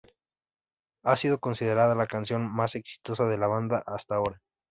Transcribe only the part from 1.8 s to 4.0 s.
la canción más exitosa de la banda,